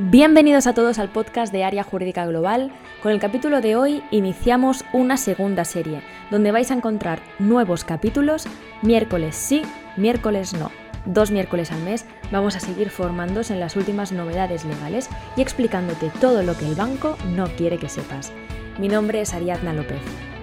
Bienvenidos 0.00 0.68
a 0.68 0.74
todos 0.74 1.00
al 1.00 1.08
podcast 1.08 1.52
de 1.52 1.64
Área 1.64 1.82
Jurídica 1.82 2.24
Global. 2.24 2.70
Con 3.02 3.10
el 3.10 3.18
capítulo 3.18 3.60
de 3.60 3.74
hoy 3.74 4.00
iniciamos 4.12 4.84
una 4.92 5.16
segunda 5.16 5.64
serie, 5.64 6.02
donde 6.30 6.52
vais 6.52 6.70
a 6.70 6.74
encontrar 6.74 7.18
nuevos 7.40 7.82
capítulos 7.82 8.46
miércoles 8.80 9.34
sí, 9.34 9.62
miércoles 9.96 10.54
no. 10.54 10.70
Dos 11.04 11.32
miércoles 11.32 11.72
al 11.72 11.82
mes 11.82 12.06
vamos 12.30 12.54
a 12.54 12.60
seguir 12.60 12.90
formándonos 12.90 13.50
en 13.50 13.58
las 13.58 13.74
últimas 13.74 14.12
novedades 14.12 14.64
legales 14.64 15.10
y 15.36 15.42
explicándote 15.42 16.12
todo 16.20 16.44
lo 16.44 16.56
que 16.56 16.68
el 16.68 16.76
banco 16.76 17.16
no 17.34 17.48
quiere 17.56 17.78
que 17.78 17.88
sepas. 17.88 18.32
Mi 18.78 18.86
nombre 18.86 19.20
es 19.20 19.34
Ariadna 19.34 19.72
López. 19.72 20.00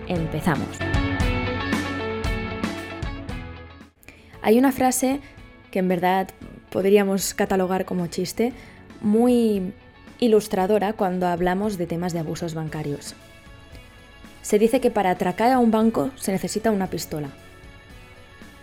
Empezamos. 0.09 0.67
Hay 4.41 4.59
una 4.59 4.73
frase 4.73 5.21
que 5.71 5.79
en 5.79 5.87
verdad 5.87 6.27
podríamos 6.71 7.33
catalogar 7.33 7.85
como 7.85 8.07
chiste, 8.07 8.51
muy 9.05 9.71
ilustradora 10.19 10.93
cuando 10.93 11.27
hablamos 11.27 11.77
de 11.77 11.86
temas 11.86 12.11
de 12.11 12.19
abusos 12.19 12.55
bancarios. 12.55 13.13
Se 14.41 14.59
dice 14.59 14.82
que 14.82 14.91
para 14.91 15.11
atracar 15.11 15.51
a 15.51 15.59
un 15.59 15.71
banco 15.71 16.09
se 16.15 16.32
necesita 16.32 16.71
una 16.71 16.87
pistola, 16.87 17.29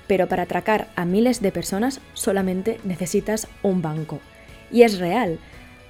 pero 0.08 0.28
para 0.28 0.42
atracar 0.42 0.88
a 0.96 1.04
miles 1.04 1.40
de 1.40 1.52
personas 1.52 2.00
solamente 2.12 2.80
necesitas 2.84 3.46
un 3.62 3.82
banco. 3.82 4.18
Y 4.70 4.82
es 4.82 4.98
real. 4.98 5.38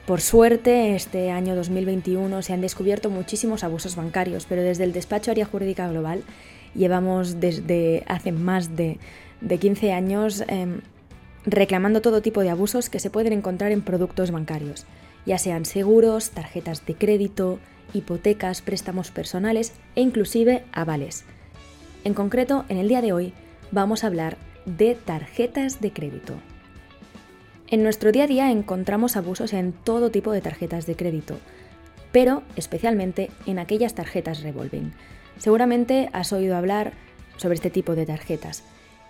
Por 0.07 0.20
suerte, 0.20 0.95
este 0.96 1.30
año 1.30 1.55
2021 1.55 2.43
se 2.43 2.52
han 2.52 2.60
descubierto 2.60 3.09
muchísimos 3.09 3.65
abusos 3.65 3.96
bancarios, 3.96 4.46
pero 4.46 4.60
desde 4.60 4.84
el 4.84 4.93
despacho 4.93 5.30
Área 5.30 5.46
Jurídica 5.46 5.88
Global 5.88 6.24
llevamos 6.74 7.41
desde 7.41 8.02
hace 8.07 8.32
más 8.32 8.77
de, 8.77 8.98
15 9.48 9.93
años 9.93 10.45
em, 10.48 10.80
reclamando 11.45 12.01
todo 12.01 12.23
tipo 12.23 12.41
de 12.41 12.51
abusos 12.51 12.88
que 12.88 13.01
se 13.01 13.10
pueden 13.10 13.32
encontrar 13.32 13.73
en 13.73 13.82
productos 13.82 14.30
bancarios, 14.30 14.87
ya 15.27 15.38
sean 15.38 15.65
seguros, 15.65 16.30
tarjetas 16.30 16.84
de 16.87 16.95
crédito, 16.95 17.59
hipotecas, 17.92 18.62
préstamos 18.62 19.10
personales 19.10 19.73
e 19.95 20.01
inclusive 20.01 20.65
avales. 20.73 21.24
En 22.04 22.15
concreto, 22.15 22.65
en 22.68 22.79
el 22.79 22.88
día 22.88 23.02
de 23.02 23.12
hoy 23.12 23.32
vamos 23.71 24.04
a 24.04 24.09
hablar 24.09 24.37
de 24.66 24.95
tarjetas 24.95 25.80
de 25.80 25.93
crédito. 25.93 26.34
En 27.68 27.82
nuestro 27.82 28.12
día 28.12 28.24
a 28.24 28.27
día 28.27 28.51
encontramos 28.51 29.16
abusos 29.16 29.52
en 29.52 29.73
todo 29.73 30.10
tipo 30.10 30.32
de 30.32 30.40
tarjetas 30.43 30.87
de 30.87 30.96
crédito, 30.96 31.38
pero 32.12 32.43
especialmente 32.56 33.30
en 33.46 33.59
aquellas 33.59 33.95
tarjetas 33.95 34.43
revolving. 34.43 34.93
Seguramente 35.38 36.10
has 36.12 36.32
oído 36.32 36.56
hablar 36.56 36.93
sobre 37.37 37.54
este 37.54 37.71
tipo 37.71 37.95
de 37.95 38.06
tarjetas 38.06 38.62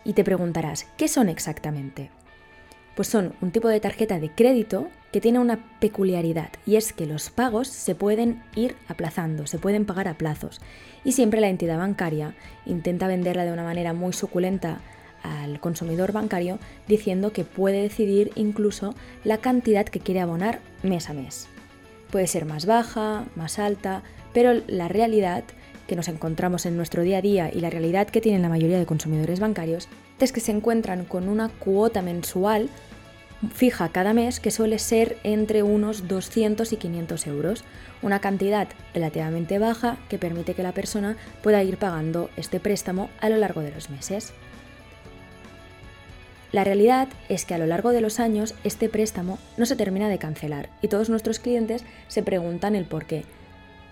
y 0.04 0.12
te 0.12 0.24
preguntarás, 0.24 0.86
¿qué 0.96 1.08
son 1.08 1.28
exactamente? 1.28 2.10
Pues 2.94 3.08
son 3.08 3.32
un 3.40 3.50
tipo 3.50 3.68
de 3.68 3.80
tarjeta 3.80 4.18
de 4.18 4.30
crédito 4.30 4.88
que 5.12 5.20
tiene 5.20 5.38
una 5.38 5.58
peculiaridad 5.80 6.50
y 6.66 6.76
es 6.76 6.92
que 6.92 7.06
los 7.06 7.30
pagos 7.30 7.68
se 7.68 7.94
pueden 7.94 8.42
ir 8.54 8.76
aplazando, 8.88 9.46
se 9.46 9.58
pueden 9.58 9.84
pagar 9.86 10.08
a 10.08 10.14
plazos 10.14 10.60
y 11.04 11.12
siempre 11.12 11.40
la 11.40 11.48
entidad 11.48 11.78
bancaria 11.78 12.34
intenta 12.66 13.08
venderla 13.08 13.44
de 13.44 13.52
una 13.52 13.64
manera 13.64 13.92
muy 13.92 14.12
suculenta 14.12 14.80
al 15.22 15.60
consumidor 15.60 16.12
bancario 16.12 16.58
diciendo 16.88 17.32
que 17.32 17.44
puede 17.44 17.82
decidir 17.82 18.32
incluso 18.34 18.94
la 19.24 19.38
cantidad 19.38 19.86
que 19.86 20.00
quiere 20.00 20.20
abonar 20.20 20.60
mes 20.82 21.08
a 21.08 21.14
mes. 21.14 21.48
Puede 22.10 22.26
ser 22.26 22.44
más 22.44 22.66
baja, 22.66 23.24
más 23.36 23.58
alta, 23.58 24.02
pero 24.32 24.60
la 24.66 24.88
realidad 24.88 25.44
que 25.86 25.96
nos 25.96 26.08
encontramos 26.08 26.66
en 26.66 26.76
nuestro 26.76 27.02
día 27.02 27.18
a 27.18 27.22
día 27.22 27.50
y 27.52 27.60
la 27.60 27.70
realidad 27.70 28.08
que 28.08 28.20
tienen 28.20 28.42
la 28.42 28.48
mayoría 28.48 28.78
de 28.78 28.86
consumidores 28.86 29.40
bancarios 29.40 29.88
que 30.30 30.40
se 30.40 30.52
encuentran 30.52 31.04
con 31.04 31.28
una 31.28 31.48
cuota 31.48 32.02
mensual 32.02 32.68
fija 33.52 33.88
cada 33.88 34.14
mes 34.14 34.38
que 34.38 34.50
suele 34.50 34.78
ser 34.78 35.18
entre 35.24 35.62
unos 35.62 36.06
200 36.06 36.72
y 36.72 36.76
500 36.76 37.26
euros, 37.26 37.64
una 38.00 38.20
cantidad 38.20 38.68
relativamente 38.94 39.58
baja 39.58 39.96
que 40.08 40.18
permite 40.18 40.54
que 40.54 40.62
la 40.62 40.72
persona 40.72 41.16
pueda 41.42 41.62
ir 41.62 41.76
pagando 41.76 42.30
este 42.36 42.60
préstamo 42.60 43.10
a 43.20 43.28
lo 43.28 43.36
largo 43.36 43.62
de 43.62 43.72
los 43.72 43.90
meses. 43.90 44.32
La 46.52 46.64
realidad 46.64 47.08
es 47.28 47.46
que 47.46 47.54
a 47.54 47.58
lo 47.58 47.66
largo 47.66 47.90
de 47.90 48.02
los 48.02 48.20
años 48.20 48.54
este 48.62 48.88
préstamo 48.88 49.38
no 49.56 49.64
se 49.64 49.74
termina 49.74 50.08
de 50.08 50.18
cancelar 50.18 50.68
y 50.82 50.88
todos 50.88 51.08
nuestros 51.08 51.38
clientes 51.38 51.82
se 52.08 52.22
preguntan 52.22 52.76
el 52.76 52.84
por 52.84 53.06
qué. 53.06 53.24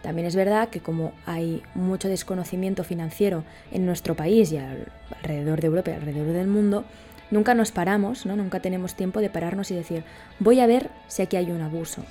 También 0.02 0.26
es 0.26 0.34
verdad 0.34 0.68
que 0.68 0.80
como 0.80 1.12
hay 1.26 1.62
mucho 1.74 2.08
desconocimiento 2.08 2.84
financiero 2.84 3.44
en 3.70 3.84
nuestro 3.84 4.14
país 4.16 4.50
y 4.52 4.58
alrededor 4.58 5.60
de 5.60 5.66
Europa 5.66 5.90
y 5.90 5.94
alrededor 5.94 6.32
del 6.32 6.46
mundo, 6.46 6.84
nunca 7.30 7.54
nos 7.54 7.70
paramos, 7.70 8.24
¿no? 8.26 8.36
nunca 8.36 8.60
tenemos 8.60 8.94
tiempo 8.94 9.20
de 9.20 9.30
pararnos 9.30 9.70
y 9.70 9.74
decir, 9.74 10.04
voy 10.38 10.60
a 10.60 10.66
ver 10.66 10.90
si 11.08 11.22
aquí 11.22 11.36
hay 11.36 11.50
un 11.50 11.60
abuso. 11.60 12.02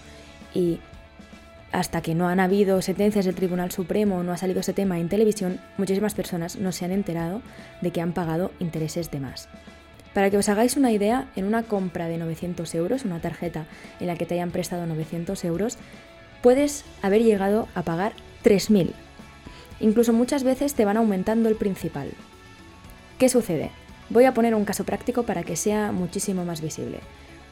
Y 0.54 0.80
hasta 1.72 2.02
que 2.02 2.16
no 2.16 2.28
han 2.28 2.40
habido 2.40 2.82
sentencias 2.82 3.26
del 3.26 3.36
Tribunal 3.36 3.72
Supremo, 3.72 4.24
no 4.24 4.32
ha 4.32 4.38
salido 4.38 4.60
ese 4.60 4.74
tema 4.74 5.00
en 5.00 5.10
televisión, 5.10 5.60
muchísimas 5.78 6.16
personas 6.16 6.56
no 6.58 6.72
se 6.72 6.86
han 6.86 6.92
enterado 6.92 7.42
de 7.82 7.92
que 7.92 8.02
han 8.02 8.14
pagado 8.14 8.52
intereses 8.60 9.12
de 9.12 9.20
más. 9.20 9.50
Para 10.14 10.32
que 10.32 10.38
os 10.38 10.50
hagáis 10.50 10.76
una 10.76 10.92
idea, 10.92 11.28
en 11.36 11.46
una 11.46 11.64
compra 11.64 12.08
de 12.08 12.18
900 12.18 12.74
euros, 12.76 13.06
una 13.06 13.20
tarjeta 13.20 13.66
en 14.00 14.08
la 14.08 14.16
que 14.16 14.26
te 14.26 14.34
hayan 14.34 14.50
prestado 14.50 14.88
900 14.88 15.46
euros, 15.46 15.78
puedes 16.42 16.86
haber 17.02 17.24
llegado 17.24 17.68
a 17.76 17.84
pagar 17.84 18.14
3.000. 18.44 18.92
Incluso 19.80 20.14
muchas 20.14 20.44
veces 20.44 20.74
te 20.74 20.86
van 20.86 20.98
aumentando 20.98 21.50
el 21.50 21.56
principal. 21.56 22.12
¿Qué 23.18 23.30
sucede? 23.30 23.72
Voy 24.10 24.26
a 24.26 24.34
poner 24.34 24.56
un 24.56 24.66
caso 24.66 24.84
práctico 24.84 25.24
para 25.24 25.44
que 25.44 25.56
sea 25.56 25.92
muchísimo 25.92 26.46
más 26.46 26.62
visible. 26.62 27.00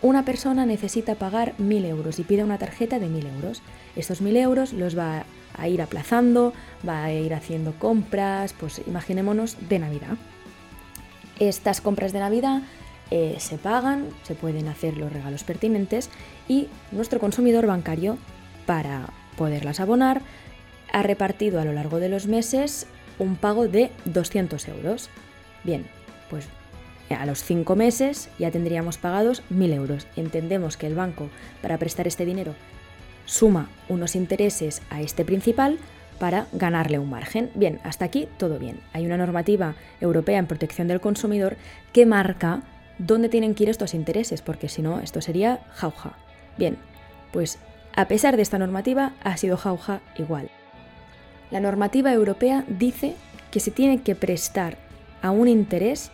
Una 0.02 0.26
persona 0.26 0.66
necesita 0.66 1.16
pagar 1.16 1.56
1.000 1.58 1.86
euros 1.86 2.20
y 2.20 2.24
pide 2.24 2.44
una 2.44 2.58
tarjeta 2.58 3.00
de 3.00 3.08
1.000 3.08 3.36
euros. 3.36 3.62
Estos 3.96 4.22
1.000 4.22 4.38
euros 4.38 4.74
los 4.74 4.98
va 4.98 5.26
a 5.58 5.68
ir 5.68 5.82
aplazando, 5.82 6.54
va 6.88 7.04
a 7.04 7.14
ir 7.14 7.34
haciendo 7.34 7.74
compras, 7.74 8.54
pues 8.54 8.82
imaginémonos 8.86 9.58
de 9.68 9.80
Navidad. 9.80 10.18
Estas 11.40 11.82
compras 11.82 12.14
de 12.14 12.20
Navidad 12.20 12.62
eh, 13.10 13.38
se 13.40 13.58
pagan, 13.58 14.08
se 14.24 14.36
pueden 14.36 14.68
hacer 14.68 14.98
los 14.98 15.12
regalos 15.12 15.44
pertinentes 15.44 16.10
y 16.48 16.68
nuestro 16.92 17.20
consumidor 17.20 17.66
bancario 17.66 18.18
para 18.68 19.10
poderlas 19.36 19.80
abonar, 19.80 20.22
ha 20.94 21.02
repartido 21.02 21.60
a 21.60 21.66
lo 21.66 21.74
largo 21.74 22.00
de 22.00 22.10
los 22.10 22.28
meses 22.28 22.86
un 23.18 23.36
pago 23.36 23.68
de 23.68 23.90
200 24.06 24.68
euros. 24.68 25.10
Bien, 25.64 25.88
pues 26.30 26.48
a 27.10 27.26
los 27.26 27.44
5 27.44 27.76
meses 27.76 28.30
ya 28.38 28.52
tendríamos 28.52 28.98
pagados 29.00 29.42
1.000 29.50 29.74
euros. 29.74 30.08
Entendemos 30.16 30.78
que 30.78 30.86
el 30.86 30.94
banco, 30.94 31.30
para 31.64 31.80
prestar 31.80 32.06
este 32.06 32.26
dinero, 32.26 32.54
suma 33.26 33.70
unos 33.90 34.16
intereses 34.16 34.82
a 34.90 35.02
este 35.02 35.26
principal 35.26 35.80
para 36.20 36.48
ganarle 36.52 37.00
un 37.00 37.10
margen. 37.10 37.50
Bien, 37.56 37.80
hasta 37.84 38.06
aquí 38.06 38.28
todo 38.38 38.60
bien. 38.60 38.80
Hay 38.94 39.06
una 39.06 39.18
normativa 39.18 39.76
europea 40.02 40.40
en 40.40 40.48
protección 40.48 40.88
del 40.88 41.02
consumidor 41.02 41.58
que 41.94 42.06
marca 42.06 42.64
dónde 42.98 43.30
tienen 43.30 43.56
que 43.56 43.64
ir 43.64 43.70
estos 43.70 43.94
intereses, 43.94 44.42
porque 44.42 44.70
si 44.70 44.82
no, 44.82 45.00
esto 45.00 45.22
sería 45.22 45.62
jauja. 45.72 46.18
Bien, 46.58 46.78
pues 47.32 47.60
a 47.98 48.08
pesar 48.08 48.36
de 48.36 48.44
esta 48.44 48.60
normativa, 48.60 49.14
ha 49.24 49.36
sido 49.38 49.58
jauja 49.58 50.02
igual. 50.18 50.52
La 51.50 51.60
normativa 51.60 52.14
europea 52.14 52.64
dice 52.68 53.16
que 53.50 53.60
se 53.60 53.72
tiene 53.72 54.04
que 54.04 54.14
prestar 54.14 54.78
a 55.24 55.32
un 55.32 55.48
interés 55.48 56.12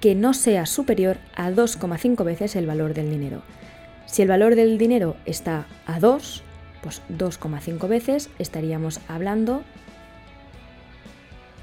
que 0.00 0.14
no 0.14 0.34
sea 0.34 0.66
superior 0.66 1.16
a 1.34 1.48
2,5 1.50 2.22
veces 2.24 2.56
el 2.56 2.66
valor 2.66 2.92
del 2.92 3.08
dinero. 3.08 3.40
Si 4.04 4.20
el 4.20 4.28
valor 4.28 4.54
del 4.54 4.76
dinero 4.76 5.16
está 5.24 5.66
a 5.86 5.98
2, 5.98 6.42
pues 6.82 7.00
2,5 7.08 7.88
veces 7.88 8.28
estaríamos 8.38 9.00
hablando 9.08 9.62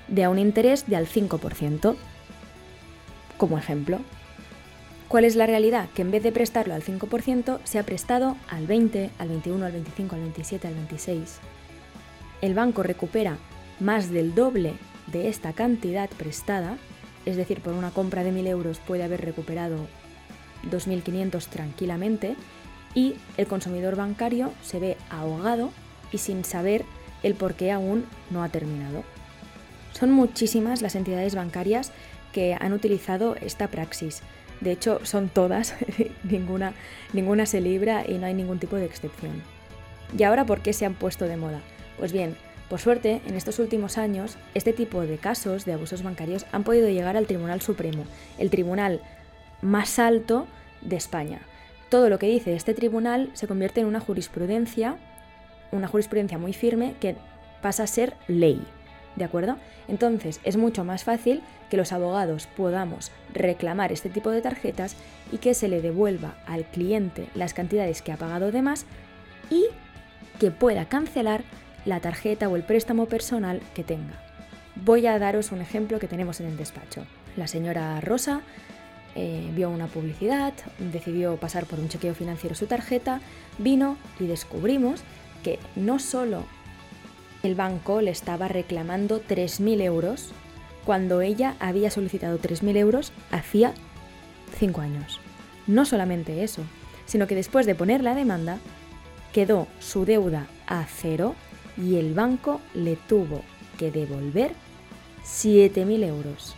de 0.08 0.28
un 0.28 0.40
interés 0.40 0.88
de 0.88 0.96
al 0.96 1.06
5%, 1.06 1.96
como 3.38 3.60
ejemplo. 3.60 4.00
¿Cuál 5.16 5.24
es 5.24 5.38
la 5.38 5.46
realidad? 5.46 5.88
Que 5.96 6.02
en 6.02 6.12
vez 6.12 6.24
de 6.24 6.34
prestarlo 6.34 6.74
al 6.74 6.84
5%, 6.84 7.60
se 7.64 7.80
ha 7.80 7.84
prestado 7.84 8.36
al 8.50 8.68
20, 8.68 9.12
al 9.18 9.30
21, 9.30 9.66
al 9.66 9.72
25, 9.72 10.14
al 10.14 10.22
27, 10.24 10.68
al 10.68 10.74
26. 10.74 11.38
El 12.42 12.54
banco 12.54 12.84
recupera 12.84 13.38
más 13.80 14.12
del 14.12 14.36
doble 14.36 14.74
de 15.08 15.30
esta 15.30 15.54
cantidad 15.54 16.10
prestada, 16.10 16.76
es 17.26 17.38
decir, 17.38 17.62
por 17.62 17.72
una 17.72 17.92
compra 17.92 18.26
de 18.26 18.34
1.000 18.34 18.48
euros 18.48 18.80
puede 18.80 19.06
haber 19.06 19.22
recuperado 19.22 19.88
2.500 20.70 21.48
tranquilamente, 21.48 22.36
y 22.94 23.16
el 23.38 23.48
consumidor 23.48 23.96
bancario 23.96 24.52
se 24.64 24.80
ve 24.80 24.98
ahogado 25.10 25.72
y 26.12 26.18
sin 26.18 26.44
saber 26.44 26.84
el 27.24 27.36
por 27.36 27.54
qué 27.54 27.72
aún 27.72 28.04
no 28.32 28.44
ha 28.44 28.50
terminado. 28.50 29.06
Son 29.94 30.12
muchísimas 30.12 30.82
las 30.82 30.96
entidades 30.96 31.36
bancarias 31.36 31.94
que 32.34 32.58
han 32.60 32.74
utilizado 32.74 33.38
esta 33.38 33.70
praxis. 33.70 34.22
De 34.62 34.72
hecho, 34.72 35.00
son 35.04 35.30
todas, 35.30 35.76
ninguna, 36.24 36.74
ninguna 37.14 37.46
se 37.46 37.62
libra 37.62 38.04
y 38.08 38.18
no 38.18 38.26
hay 38.26 38.34
ningún 38.34 38.60
tipo 38.60 38.76
de 38.76 38.86
excepción. 38.86 39.44
¿Y 40.18 40.24
ahora 40.24 40.46
por 40.46 40.62
qué 40.62 40.74
se 40.74 40.86
han 40.86 40.94
puesto 40.94 41.26
de 41.26 41.38
moda? 41.38 41.62
Pues 41.98 42.12
bien, 42.12 42.36
por 42.70 42.80
suerte, 42.80 43.22
en 43.28 43.36
estos 43.36 43.60
últimos 43.60 43.98
años, 43.98 44.38
este 44.54 44.74
tipo 44.74 45.02
de 45.02 45.18
casos 45.18 45.66
de 45.66 45.74
abusos 45.74 46.02
bancarios 46.02 46.46
han 46.52 46.64
podido 46.64 46.90
llegar 46.90 47.16
al 47.16 47.28
Tribunal 47.28 47.62
Supremo, 47.62 48.06
el 48.40 48.50
tribunal 48.50 49.02
más 49.62 50.00
alto 50.00 50.48
de 50.82 50.96
España. 50.96 51.42
todo 51.90 52.10
lo 52.10 52.20
que 52.20 52.28
dice 52.28 52.56
este 52.56 52.74
tribunal 52.74 53.30
se 53.34 53.48
convierte 53.48 53.80
en 53.80 53.88
una 53.88 54.00
jurisprudencia, 54.00 54.98
una 55.72 55.88
jurisprudencia 55.88 56.38
muy 56.38 56.52
firme 56.52 56.96
que 57.00 57.16
pasa 57.62 57.84
a 57.84 57.88
ser 57.88 58.16
ley. 58.28 58.62
¿De 59.16 59.24
acuerdo? 59.24 59.58
Entonces 59.88 60.42
es 60.44 60.58
mucho 60.58 60.84
más 60.84 61.04
fácil 61.04 61.42
que 61.70 61.78
los 61.78 61.92
abogados 61.92 62.48
podamos 62.48 63.12
reclamar 63.34 63.92
este 63.92 64.10
tipo 64.10 64.30
de 64.32 64.42
tarjetas 64.42 64.96
y 65.32 65.38
que 65.38 65.54
se 65.54 65.68
le 65.68 65.82
devuelva 65.82 66.36
al 66.46 66.66
cliente 66.66 67.28
las 67.34 67.54
cantidades 67.54 68.02
que 68.02 68.12
ha 68.12 68.18
pagado 68.18 68.52
de 68.52 68.62
más 68.62 68.86
y 69.50 69.66
que 70.40 70.52
pueda 70.52 70.86
cancelar 70.86 71.44
la 71.86 72.00
tarjeta 72.00 72.50
o 72.50 72.56
el 72.56 72.64
préstamo 72.64 73.06
personal 73.06 73.62
que 73.74 73.84
tenga. 73.84 74.22
Voy 74.76 75.08
a 75.08 75.18
daros 75.20 75.52
un 75.52 75.62
ejemplo 75.62 76.00
que 76.00 76.08
tenemos 76.08 76.42
en 76.42 76.48
el 76.48 76.58
despacho. 76.58 77.06
La 77.38 77.48
señora 77.48 78.02
Rosa 78.02 78.42
eh, 79.16 79.50
vio 79.56 79.70
una 79.70 79.88
publicidad, 79.88 80.54
decidió 80.78 81.38
pasar 81.38 81.66
por 81.66 81.80
un 81.80 81.88
chequeo 81.88 82.14
financiero 82.14 82.56
su 82.56 82.66
tarjeta, 82.68 83.22
vino 83.58 83.98
y 84.20 84.26
descubrimos 84.28 85.04
que 85.44 85.60
no 85.78 86.00
solo 86.00 86.44
el 87.46 87.56
banco 87.56 88.02
le 88.02 88.12
estaba 88.12 88.48
reclamando 88.48 89.22
3.000 89.22 89.82
euros 89.82 90.32
cuando 90.84 91.22
ella 91.22 91.56
había 91.60 91.92
solicitado 91.92 92.40
3.000 92.40 92.78
euros 92.78 93.12
hacía 93.32 93.74
5 94.58 94.82
años. 94.82 95.20
No 95.68 95.86
solamente 95.86 96.44
eso, 96.44 96.64
sino 97.06 97.28
que 97.28 97.36
después 97.36 97.66
de 97.66 97.76
poner 97.76 98.04
la 98.04 98.16
demanda, 98.16 98.60
quedó 99.34 99.68
su 99.80 100.06
deuda 100.06 100.48
a 100.68 100.86
cero 100.86 101.36
y 101.78 101.98
el 101.98 102.14
banco 102.14 102.62
le 102.74 102.96
tuvo 102.96 103.42
que 103.78 103.92
devolver 103.92 104.52
7.000 105.24 106.04
euros. 106.04 106.56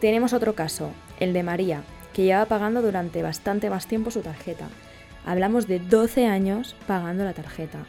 Tenemos 0.00 0.32
otro 0.32 0.54
caso, 0.54 0.90
el 1.18 1.32
de 1.32 1.42
María, 1.42 1.82
que 2.12 2.24
lleva 2.24 2.44
pagando 2.44 2.82
durante 2.82 3.22
bastante 3.22 3.70
más 3.70 3.86
tiempo 3.86 4.10
su 4.10 4.20
tarjeta. 4.20 4.68
Hablamos 5.24 5.66
de 5.66 5.78
12 5.78 6.26
años 6.26 6.76
pagando 6.86 7.24
la 7.24 7.32
tarjeta. 7.32 7.84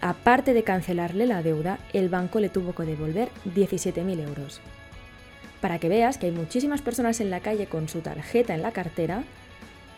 Aparte 0.00 0.54
de 0.54 0.62
cancelarle 0.62 1.26
la 1.26 1.42
deuda, 1.42 1.78
el 1.92 2.08
banco 2.08 2.38
le 2.40 2.48
tuvo 2.48 2.72
que 2.72 2.84
devolver 2.84 3.30
17.000 3.54 4.20
euros. 4.20 4.60
Para 5.60 5.78
que 5.78 5.88
veas 5.88 6.18
que 6.18 6.26
hay 6.26 6.32
muchísimas 6.32 6.82
personas 6.82 7.20
en 7.20 7.30
la 7.30 7.40
calle 7.40 7.66
con 7.66 7.88
su 7.88 8.00
tarjeta 8.00 8.54
en 8.54 8.62
la 8.62 8.72
cartera 8.72 9.24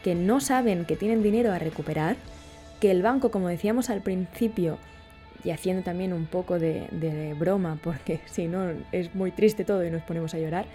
que 0.02 0.14
no 0.14 0.40
saben 0.40 0.86
que 0.86 0.96
tienen 0.96 1.22
dinero 1.22 1.52
a 1.52 1.58
recuperar, 1.58 2.16
que 2.80 2.90
el 2.90 3.02
banco, 3.02 3.30
como 3.30 3.48
decíamos 3.48 3.90
al 3.90 4.00
principio, 4.00 4.78
y 5.44 5.50
haciendo 5.50 5.82
también 5.82 6.12
un 6.12 6.26
poco 6.26 6.58
de, 6.58 7.34
broma, 7.38 7.78
porque 7.82 8.20
si 8.26 8.48
no 8.48 8.70
es 8.92 9.14
muy 9.14 9.30
triste 9.30 9.64
todo 9.64 9.84
y 9.84 9.90
nos 9.90 10.02
ponemos 10.02 10.34
a 10.34 10.38
llorar, 10.38 10.66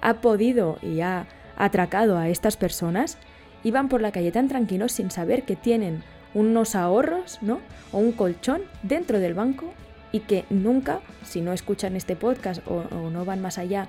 ha 0.00 0.14
podido 0.20 0.78
y 0.82 1.00
ha 1.00 1.26
atracado 1.56 2.18
a 2.18 2.28
estas 2.28 2.56
personas 2.56 3.16
y 3.64 3.70
van 3.70 3.88
por 3.88 4.02
la 4.02 4.12
calle 4.12 4.30
tan 4.30 4.48
tranquilos 4.48 4.92
sin 4.92 5.10
saber 5.10 5.44
que 5.44 5.56
tienen 5.56 6.02
unos 6.36 6.74
ahorros, 6.74 7.38
¿no? 7.40 7.60
O 7.92 7.98
un 7.98 8.12
colchón 8.12 8.62
dentro 8.82 9.18
del 9.20 9.32
banco 9.32 9.72
y 10.12 10.20
que 10.20 10.44
nunca, 10.50 11.00
si 11.24 11.40
no 11.40 11.52
escuchan 11.52 11.96
este 11.96 12.14
podcast 12.14 12.60
o, 12.66 12.84
no 13.10 13.24
van 13.24 13.40
más 13.40 13.56
allá 13.56 13.88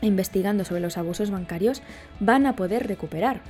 investigando 0.00 0.64
sobre 0.64 0.80
los 0.80 0.96
abusos 0.96 1.30
bancarios, 1.30 1.82
van 2.20 2.46
a 2.46 2.56
poder 2.56 2.86
recuperar 2.86 3.42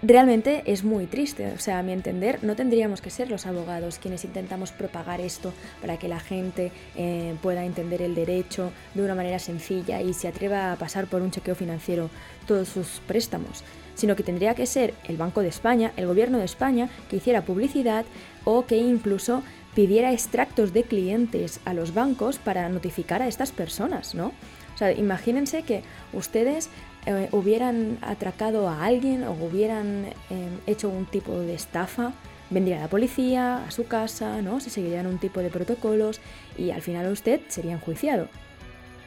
realmente 0.00 0.62
es 0.66 0.84
muy 0.84 1.06
triste. 1.06 1.50
O 1.52 1.58
sea, 1.58 1.80
a 1.80 1.82
mi 1.82 1.92
entender, 1.92 2.38
no 2.42 2.54
tendríamos 2.54 3.00
que 3.00 3.10
ser 3.10 3.28
los 3.28 3.46
abogados 3.46 3.98
quienes 3.98 4.24
intentamos 4.24 4.70
propagar 4.70 5.20
esto 5.20 5.52
para 5.80 5.96
que 5.96 6.06
la 6.06 6.20
gente 6.20 6.70
eh, 6.94 7.34
pueda 7.42 7.64
entender 7.64 8.00
el 8.02 8.14
derecho 8.14 8.70
de 8.94 9.02
una 9.02 9.16
manera 9.16 9.40
sencilla 9.40 10.00
y 10.00 10.14
se 10.14 10.28
atreva 10.28 10.70
a 10.70 10.76
pasar 10.76 11.06
por 11.06 11.22
un 11.22 11.32
chequeo 11.32 11.56
financiero 11.56 12.10
todos 12.46 12.68
sus 12.68 13.00
préstamos, 13.08 13.64
sino 13.98 14.14
que 14.14 14.22
tendría 14.22 14.54
que 14.54 14.64
ser 14.64 14.94
el 15.08 15.16
Banco 15.16 15.42
de 15.42 15.48
España, 15.48 15.92
el 15.96 16.06
Gobierno 16.06 16.38
de 16.38 16.44
España, 16.44 16.88
que 17.10 17.16
hiciera 17.16 17.42
publicidad 17.42 18.06
o 18.44 18.64
que 18.64 18.76
incluso 18.76 19.42
pidiera 19.74 20.12
extractos 20.12 20.72
de 20.72 20.84
clientes 20.84 21.58
a 21.64 21.74
los 21.74 21.94
bancos 21.94 22.38
para 22.38 22.68
notificar 22.68 23.22
a 23.22 23.26
estas 23.26 23.50
personas, 23.50 24.14
¿no? 24.14 24.28
O 24.74 24.78
sea, 24.78 24.92
imagínense 24.92 25.64
que 25.64 25.82
ustedes 26.12 26.70
eh, 27.06 27.28
hubieran 27.32 27.98
atracado 28.00 28.68
a 28.68 28.84
alguien 28.84 29.24
o 29.24 29.32
hubieran 29.32 30.06
eh, 30.30 30.48
hecho 30.68 30.88
un 30.88 31.04
tipo 31.04 31.36
de 31.40 31.54
estafa, 31.54 32.12
vendría 32.50 32.78
la 32.78 32.88
policía 32.88 33.64
a 33.64 33.70
su 33.72 33.88
casa, 33.88 34.42
¿no? 34.42 34.60
Se 34.60 34.70
seguirían 34.70 35.08
un 35.08 35.18
tipo 35.18 35.40
de 35.40 35.50
protocolos 35.50 36.20
y 36.56 36.70
al 36.70 36.82
final 36.82 37.10
usted 37.10 37.40
sería 37.48 37.72
enjuiciado. 37.72 38.28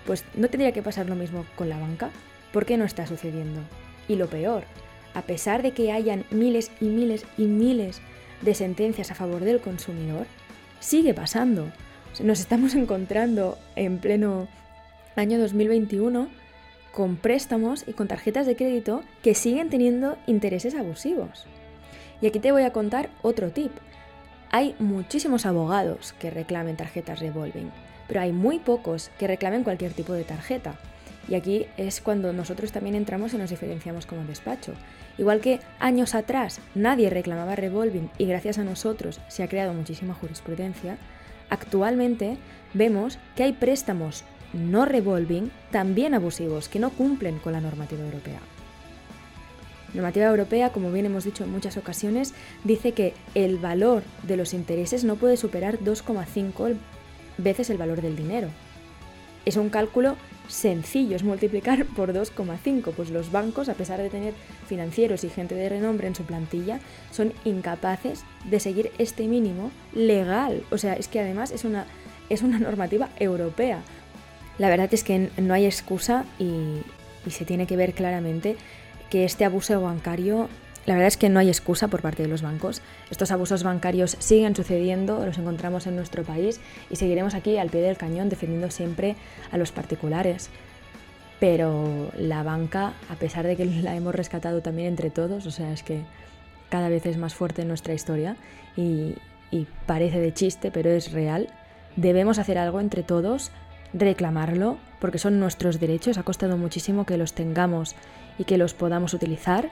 Pues 0.05 0.25
no 0.35 0.49
tendría 0.49 0.73
que 0.73 0.83
pasar 0.83 1.07
lo 1.07 1.15
mismo 1.15 1.45
con 1.55 1.69
la 1.69 1.77
banca. 1.77 2.09
¿Por 2.51 2.65
qué 2.65 2.75
no 2.75 2.83
está 2.83 3.07
sucediendo? 3.07 3.61
Y 4.11 4.17
lo 4.17 4.27
peor, 4.27 4.65
a 5.13 5.21
pesar 5.21 5.63
de 5.63 5.71
que 5.71 5.93
hayan 5.93 6.25
miles 6.31 6.69
y 6.81 6.85
miles 6.85 7.25
y 7.37 7.45
miles 7.45 8.01
de 8.41 8.53
sentencias 8.53 9.09
a 9.09 9.15
favor 9.15 9.45
del 9.45 9.61
consumidor, 9.61 10.25
sigue 10.81 11.13
pasando. 11.13 11.71
Nos 12.21 12.41
estamos 12.41 12.75
encontrando 12.75 13.57
en 13.77 13.99
pleno 13.99 14.49
año 15.15 15.39
2021 15.39 16.27
con 16.91 17.15
préstamos 17.15 17.85
y 17.87 17.93
con 17.93 18.09
tarjetas 18.09 18.45
de 18.45 18.57
crédito 18.57 19.01
que 19.23 19.33
siguen 19.33 19.69
teniendo 19.69 20.17
intereses 20.27 20.75
abusivos. 20.75 21.47
Y 22.19 22.27
aquí 22.27 22.39
te 22.39 22.51
voy 22.51 22.63
a 22.63 22.73
contar 22.73 23.11
otro 23.21 23.51
tip. 23.51 23.71
Hay 24.49 24.75
muchísimos 24.77 25.45
abogados 25.45 26.13
que 26.19 26.31
reclamen 26.31 26.75
tarjetas 26.75 27.21
revolving, 27.21 27.71
pero 28.09 28.19
hay 28.19 28.33
muy 28.33 28.59
pocos 28.59 29.09
que 29.17 29.27
reclamen 29.27 29.63
cualquier 29.63 29.93
tipo 29.93 30.11
de 30.11 30.25
tarjeta. 30.25 30.77
Y 31.27 31.35
aquí 31.35 31.67
es 31.77 32.01
cuando 32.01 32.33
nosotros 32.33 32.71
también 32.71 32.95
entramos 32.95 33.33
y 33.33 33.37
nos 33.37 33.49
diferenciamos 33.49 34.05
como 34.05 34.23
despacho. 34.25 34.73
Igual 35.17 35.39
que 35.39 35.59
años 35.79 36.15
atrás 36.15 36.59
nadie 36.75 37.09
reclamaba 37.09 37.55
revolving 37.55 38.09
y 38.17 38.25
gracias 38.25 38.57
a 38.57 38.63
nosotros 38.63 39.19
se 39.27 39.43
ha 39.43 39.47
creado 39.47 39.73
muchísima 39.73 40.13
jurisprudencia, 40.13 40.97
actualmente 41.49 42.37
vemos 42.73 43.19
que 43.35 43.43
hay 43.43 43.53
préstamos 43.53 44.23
no 44.53 44.85
revolving, 44.85 45.51
también 45.71 46.13
abusivos, 46.13 46.67
que 46.67 46.79
no 46.79 46.89
cumplen 46.89 47.39
con 47.39 47.53
la 47.53 47.61
normativa 47.61 48.03
europea. 48.03 48.39
Normativa 49.93 50.25
europea, 50.25 50.71
como 50.71 50.91
bien 50.91 51.05
hemos 51.05 51.25
dicho 51.25 51.43
en 51.43 51.51
muchas 51.51 51.77
ocasiones, 51.77 52.33
dice 52.63 52.93
que 52.93 53.13
el 53.35 53.57
valor 53.57 54.03
de 54.23 54.37
los 54.37 54.53
intereses 54.53 55.03
no 55.03 55.17
puede 55.17 55.37
superar 55.37 55.79
2,5 55.79 56.77
veces 57.37 57.69
el 57.69 57.77
valor 57.77 58.01
del 58.01 58.15
dinero. 58.15 58.49
Es 59.45 59.57
un 59.57 59.69
cálculo 59.69 60.15
sencillo, 60.51 61.15
es 61.15 61.23
multiplicar 61.23 61.85
por 61.95 62.13
2,5, 62.13 62.93
pues 62.95 63.09
los 63.09 63.31
bancos, 63.31 63.69
a 63.69 63.73
pesar 63.73 63.99
de 63.99 64.09
tener 64.09 64.33
financieros 64.67 65.23
y 65.23 65.29
gente 65.29 65.55
de 65.55 65.69
renombre 65.69 66.07
en 66.07 66.15
su 66.15 66.23
plantilla, 66.23 66.79
son 67.11 67.33
incapaces 67.45 68.23
de 68.49 68.59
seguir 68.59 68.91
este 68.97 69.27
mínimo 69.27 69.71
legal. 69.93 70.63
O 70.71 70.77
sea, 70.77 70.93
es 70.93 71.07
que 71.07 71.19
además 71.19 71.51
es 71.51 71.65
una, 71.65 71.85
es 72.29 72.41
una 72.41 72.59
normativa 72.59 73.09
europea. 73.19 73.81
La 74.57 74.69
verdad 74.69 74.93
es 74.93 75.03
que 75.03 75.29
no 75.37 75.53
hay 75.53 75.65
excusa 75.65 76.25
y, 76.37 76.81
se 77.29 77.45
tiene 77.45 77.67
que 77.67 77.77
ver 77.77 77.93
claramente 77.93 78.57
que 79.11 79.25
este 79.25 79.45
abuso 79.45 79.79
bancario 79.79 80.49
la 80.85 80.95
verdad 80.95 81.07
es 81.07 81.17
que 81.17 81.29
no 81.29 81.39
hay 81.39 81.49
excusa 81.49 81.87
por 81.87 82.01
parte 82.01 82.23
de 82.23 82.29
los 82.29 82.41
bancos. 82.41 82.81
Estos 83.11 83.31
abusos 83.31 83.63
bancarios 83.63 84.17
siguen 84.19 84.55
sucediendo, 84.55 85.23
los 85.25 85.37
encontramos 85.37 85.85
en 85.85 85.95
nuestro 85.95 86.23
país 86.23 86.59
y 86.89 86.95
seguiremos 86.95 87.35
aquí 87.35 87.57
al 87.57 87.69
pie 87.69 87.81
del 87.81 87.97
cañón 87.97 88.29
defendiendo 88.29 88.71
siempre 88.71 89.15
a 89.51 89.57
los 89.57 89.71
particulares. 89.71 90.49
Pero 91.39 92.11
la 92.17 92.43
banca, 92.43 92.93
a 93.09 93.15
pesar 93.15 93.45
de 93.45 93.55
que 93.55 93.65
la 93.65 93.95
hemos 93.95 94.15
rescatado 94.15 94.61
también 94.61 94.87
entre 94.87 95.11
todos, 95.11 95.45
o 95.45 95.51
sea, 95.51 95.71
es 95.71 95.83
que 95.83 96.01
cada 96.69 96.89
vez 96.89 97.05
es 97.05 97.17
más 97.17 97.35
fuerte 97.35 97.61
en 97.61 97.67
nuestra 97.67 97.93
historia 97.93 98.35
y, 98.75 99.15
parece 99.85 100.19
de 100.19 100.33
chiste, 100.33 100.71
pero 100.71 100.89
es 100.89 101.11
real, 101.11 101.49
debemos 101.97 102.39
hacer 102.39 102.57
algo 102.57 102.79
entre 102.79 103.03
todos 103.03 103.51
reclamarlo, 103.93 104.77
porque 105.01 105.17
son 105.17 105.39
nuestros 105.39 105.79
derechos, 105.79 106.17
ha 106.17 106.23
costado 106.23 106.55
muchísimo 106.55 107.05
que 107.05 107.17
los 107.17 107.33
tengamos 107.33 107.95
y 108.37 108.45
que 108.45 108.57
los 108.57 108.73
podamos 108.73 109.13
utilizar 109.13 109.69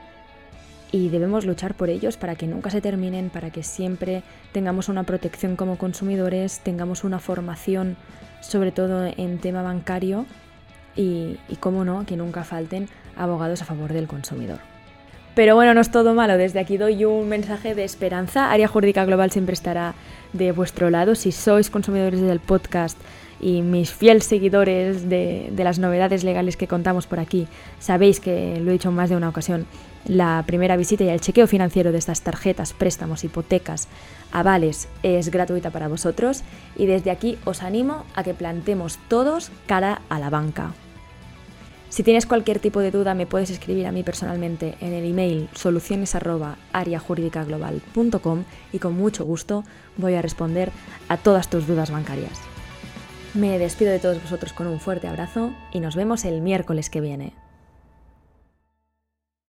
y 0.91 1.09
debemos 1.09 1.45
luchar 1.45 1.75
por 1.75 1.89
ellos 1.89 2.17
para 2.17 2.35
que 2.35 2.47
nunca 2.47 2.69
se 2.69 2.81
terminen, 2.81 3.29
para 3.29 3.51
que 3.51 3.63
siempre 3.63 4.23
tengamos 4.51 4.89
una 4.89 5.03
protección 5.03 5.55
como 5.55 5.77
consumidores, 5.77 6.59
tengamos 6.59 7.03
una 7.03 7.19
formación 7.19 7.95
sobre 8.41 8.71
todo 8.71 9.05
en 9.05 9.37
tema 9.39 9.61
bancario 9.61 10.25
y, 10.95 11.37
y 11.47 11.55
cómo 11.59 11.85
no, 11.85 12.05
que 12.05 12.17
nunca 12.17 12.43
falten 12.43 12.87
abogados 13.17 13.61
a 13.61 13.65
favor 13.65 13.93
del 13.93 14.07
consumidor. 14.07 14.59
Pero 15.35 15.55
bueno, 15.55 15.73
no 15.73 15.81
es 15.81 15.91
todo 15.91 16.13
malo. 16.15 16.37
Desde 16.37 16.59
aquí 16.59 16.77
doy 16.77 17.05
un 17.05 17.29
mensaje 17.29 17.75
de 17.75 17.83
esperanza. 17.83 18.51
Área 18.51 18.67
Jurídica 18.67 19.05
Global 19.05 19.31
siempre 19.31 19.53
estará 19.53 19.93
de 20.33 20.51
vuestro 20.51 20.89
lado. 20.89 21.15
Si 21.15 21.31
sois 21.31 21.69
consumidores 21.69 22.19
del 22.19 22.39
podcast, 22.39 22.97
y 23.41 23.61
mis 23.61 23.91
fieles 23.91 24.25
seguidores 24.25 25.09
de, 25.09 25.51
las 25.57 25.79
novedades 25.79 26.23
legales 26.23 26.57
que 26.57 26.67
contamos 26.67 27.07
por 27.07 27.19
aquí, 27.19 27.47
sabéis 27.79 28.19
que 28.19 28.59
lo 28.59 28.69
he 28.69 28.73
dicho 28.73 28.89
en 28.89 28.95
más 28.95 29.09
de 29.09 29.15
una 29.15 29.29
ocasión, 29.29 29.65
la 30.05 30.43
primera 30.47 30.77
visita 30.77 31.03
y 31.03 31.09
el 31.09 31.21
chequeo 31.21 31.47
financiero 31.47 31.91
de 31.91 31.97
estas 31.97 32.21
tarjetas, 32.21 32.73
préstamos, 32.73 33.23
hipotecas, 33.23 33.87
avales 34.31 34.87
es 35.03 35.29
gratuita 35.29 35.71
para 35.71 35.87
vosotros 35.87 36.43
y 36.75 36.85
desde 36.85 37.11
aquí 37.11 37.37
os 37.45 37.63
animo 37.63 38.05
a 38.15 38.23
que 38.23 38.33
plantemos 38.33 38.99
todos 39.07 39.51
cara 39.67 40.01
a 40.09 40.19
la 40.19 40.29
banca. 40.29 40.73
Si 41.89 42.03
tienes 42.03 42.27
cualquier 42.27 42.59
tipo 42.59 42.81
de 42.81 42.91
duda 42.91 43.15
me 43.15 43.25
puedes 43.25 43.49
escribir 43.49 43.87
a 43.87 43.91
mí 43.91 44.03
personalmente 44.03 44.75
en 44.79 44.93
el 44.93 45.09
email 45.09 45.49
soluciones@ariajuridicaglobal.com 45.53 48.43
y 48.71 48.79
con 48.79 48.93
mucho 48.93 49.25
gusto 49.25 49.63
voy 49.97 50.13
a 50.13 50.21
responder 50.21 50.71
a 51.07 51.17
todas 51.17 51.49
tus 51.49 51.65
dudas 51.65 51.89
bancarias. 51.89 52.39
Me 53.33 53.57
despido 53.59 53.91
de 53.91 53.99
todos 53.99 54.21
vosotros 54.21 54.53
con 54.53 54.67
un 54.67 54.79
fuerte 54.79 55.07
abrazo 55.07 55.51
y 55.71 55.79
nos 55.79 55.95
vemos 55.95 56.25
el 56.25 56.41
miércoles 56.41 56.91
que 56.91 57.01
viene. 57.01 57.33